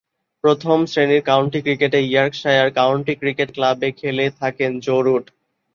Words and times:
প্রথম-শ্রেণীর 0.43 1.21
কাউন্টি 1.23 1.59
ক্রিকেটে 1.61 1.99
Yorkshire 2.05 2.69
county 2.79 3.13
cricket 3.15 3.49
ক্লাবে 3.55 3.89
খেলে 3.99 4.25
থাকেন 4.39 4.71
জো 4.79 4.97
রুট। 5.05 5.25